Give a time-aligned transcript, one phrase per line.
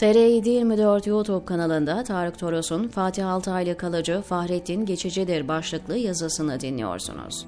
[0.00, 7.46] TR724 YouTube kanalında Tarık Toros'un Fatih Altaylı kalıcı Fahrettin Geçicidir başlıklı yazısını dinliyorsunuz.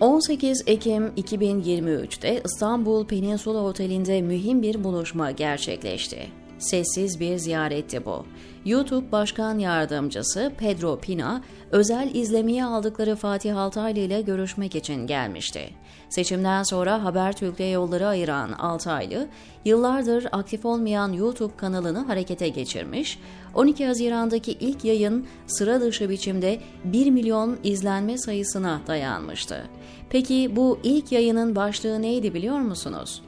[0.00, 6.26] 18 Ekim 2023'te İstanbul Peninsula Oteli'nde mühim bir buluşma gerçekleşti.
[6.60, 8.24] Sessiz bir ziyaretti bu.
[8.64, 15.70] YouTube Başkan Yardımcısı Pedro Pina, özel izlemeye aldıkları Fatih Altaylı ile görüşmek için gelmişti.
[16.08, 19.28] Seçimden sonra Habertürk'le yolları ayıran Altaylı,
[19.64, 23.18] yıllardır aktif olmayan YouTube kanalını harekete geçirmiş,
[23.54, 29.68] 12 Haziran'daki ilk yayın sıra dışı biçimde 1 milyon izlenme sayısına dayanmıştı.
[30.10, 33.22] Peki bu ilk yayının başlığı neydi biliyor musunuz?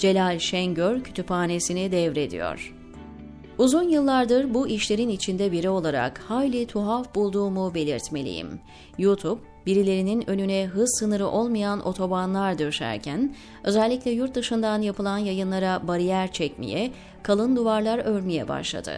[0.00, 2.74] Celal Şengör kütüphanesini devrediyor.
[3.58, 8.60] Uzun yıllardır bu işlerin içinde biri olarak hayli tuhaf bulduğumu belirtmeliyim.
[8.98, 13.34] YouTube, birilerinin önüne hız sınırı olmayan otobanlar döşerken,
[13.64, 16.90] özellikle yurt dışından yapılan yayınlara bariyer çekmeye,
[17.22, 18.92] kalın duvarlar örmeye başladı.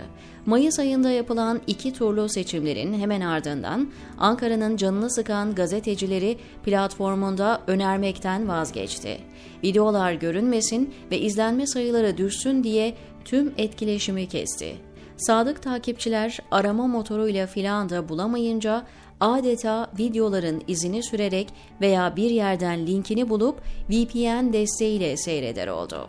[0.47, 9.19] Mayıs ayında yapılan iki turlu seçimlerin hemen ardından Ankara'nın canını sıkan gazetecileri platformunda önermekten vazgeçti.
[9.65, 12.95] Videolar görünmesin ve izlenme sayıları düşsün diye
[13.25, 14.92] tüm etkileşimi kesti.
[15.27, 18.87] Sadık takipçiler arama motoruyla filan da bulamayınca
[19.21, 21.49] adeta videoların izini sürerek
[21.81, 26.09] veya bir yerden linkini bulup VPN desteğiyle seyreder oldu.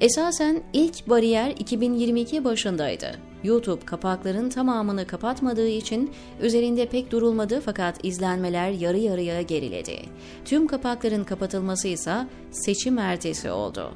[0.00, 3.27] Esasen ilk bariyer 2022 başındaydı.
[3.44, 10.02] YouTube kapakların tamamını kapatmadığı için üzerinde pek durulmadı fakat izlenmeler yarı yarıya geriledi.
[10.44, 13.92] Tüm kapakların kapatılması ise seçim ertesi oldu.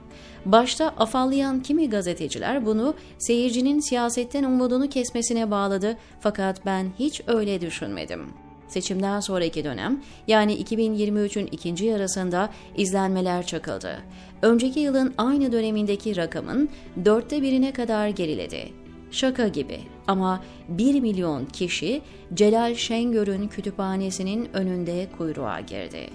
[0.47, 8.27] Başta afallayan kimi gazeteciler bunu seyircinin siyasetten umudunu kesmesine bağladı fakat ben hiç öyle düşünmedim.
[8.69, 13.99] Seçimden sonraki dönem yani 2023'ün ikinci yarısında izlenmeler çakıldı.
[14.43, 16.69] Önceki yılın aynı dönemindeki rakamın
[17.05, 18.81] dörtte birine kadar geriledi.
[19.13, 22.03] Şaka gibi ama 1 milyon kişi
[22.34, 26.11] Celal Şengör'ün kütüphanesinin önünde kuyruğa girdi.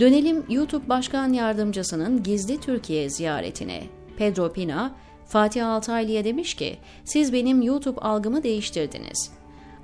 [0.00, 3.82] Dönelim YouTube Başkan Yardımcısının gizli Türkiye ziyaretine.
[4.16, 4.94] Pedro Pina,
[5.26, 9.30] Fatih Altaylı'ya demiş ki, siz benim YouTube algımı değiştirdiniz.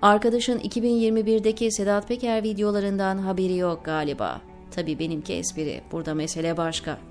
[0.02, 4.40] Arkadaşın 2021'deki Sedat Peker videolarından haberi yok galiba.
[4.70, 7.09] Tabii benimki espri, burada mesele başka.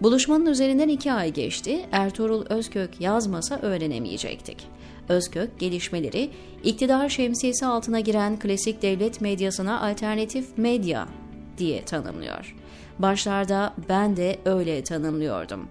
[0.00, 4.66] Buluşmanın üzerinden iki ay geçti, Ertuğrul Özkök yazmasa öğrenemeyecektik.
[5.08, 6.30] Özkök gelişmeleri
[6.64, 11.08] iktidar şemsiyesi altına giren klasik devlet medyasına alternatif medya
[11.58, 12.54] diye tanımlıyor.
[12.98, 15.68] Başlarda ben de öyle tanımlıyordum.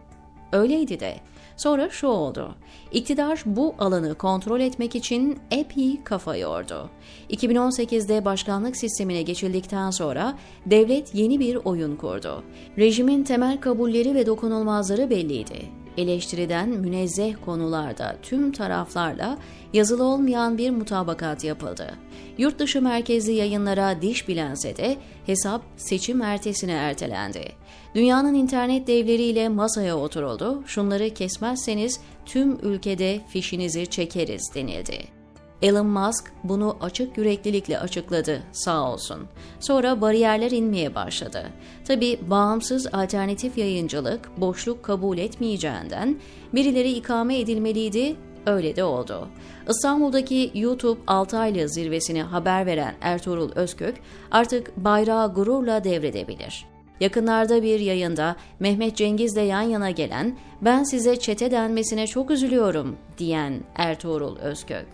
[0.51, 1.16] Öyleydi de.
[1.58, 2.56] Sonra şu oldu.
[2.91, 6.90] İktidar bu alanı kontrol etmek için epey kafa yordu.
[7.30, 12.44] 2018'de başkanlık sistemine geçildikten sonra devlet yeni bir oyun kurdu.
[12.78, 19.37] Rejimin temel kabulleri ve dokunulmazları belliydi eleştiriden münezzeh konularda tüm taraflarla
[19.73, 21.93] yazılı olmayan bir mutabakat yapıldı.
[22.37, 27.51] Yurt dışı merkezli yayınlara diş bilense de hesap seçim ertesine ertelendi.
[27.95, 35.22] Dünyanın internet devleriyle masaya oturuldu, şunları kesmezseniz tüm ülkede fişinizi çekeriz denildi.
[35.63, 39.28] Elon Musk bunu açık yüreklilikle açıkladı sağ olsun.
[39.59, 41.44] Sonra bariyerler inmeye başladı.
[41.88, 46.19] Tabi bağımsız alternatif yayıncılık boşluk kabul etmeyeceğinden
[46.53, 48.16] birileri ikame edilmeliydi
[48.46, 49.28] Öyle de oldu.
[49.69, 53.96] İstanbul'daki YouTube 6 aylık zirvesini haber veren Ertuğrul Özkök
[54.31, 56.72] artık bayrağı gururla devredebilir.
[57.03, 63.64] Yakınlarda bir yayında Mehmet Cengiz'le yan yana gelen ben size çete denmesine çok üzülüyorum diyen
[63.75, 64.86] Ertuğrul Özkök.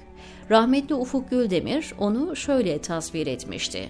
[0.52, 3.90] Rahmetli Ufuk Güldemir onu şöyle tasvir etmişti.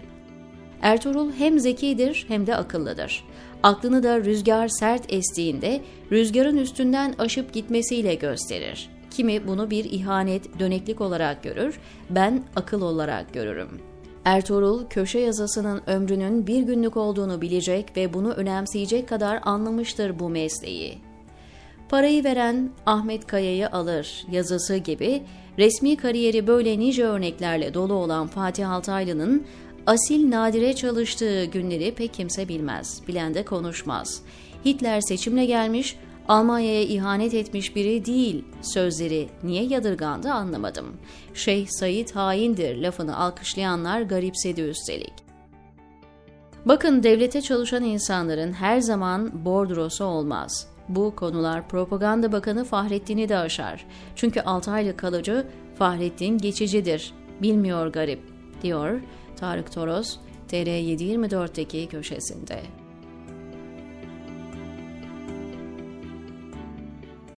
[0.81, 3.25] Ertuğrul hem zekidir hem de akıllıdır.
[3.63, 5.81] Aklını da rüzgar sert estiğinde
[6.12, 8.90] rüzgarın üstünden aşıp gitmesiyle gösterir.
[9.12, 13.81] Kimi bunu bir ihanet, döneklik olarak görür, ben akıl olarak görürüm.
[14.25, 20.98] Ertuğrul, köşe yazısının ömrünün bir günlük olduğunu bilecek ve bunu önemseyecek kadar anlamıştır bu mesleği.
[21.89, 25.24] Parayı veren Ahmet Kaya'yı alır yazısı gibi
[25.57, 29.45] resmi kariyeri böyle nice örneklerle dolu olan Fatih Altaylı'nın
[29.88, 34.22] asil nadire çalıştığı günleri pek kimse bilmez, bilen de konuşmaz.
[34.65, 35.98] Hitler seçimle gelmiş,
[36.29, 40.97] Almanya'ya ihanet etmiş biri değil sözleri niye yadırgandı anlamadım.
[41.33, 45.13] Şeyh Said haindir lafını alkışlayanlar garipsedi üstelik.
[46.65, 50.67] Bakın devlete çalışan insanların her zaman bordrosu olmaz.
[50.89, 53.85] Bu konular Propaganda Bakanı Fahrettin'i de aşar.
[54.15, 57.13] Çünkü 6 aylık kalıcı Fahrettin geçicidir.
[57.41, 58.21] Bilmiyor garip,
[58.61, 59.01] diyor
[59.35, 60.17] Tarık Toros
[60.51, 62.78] TR724'teki köşesinde.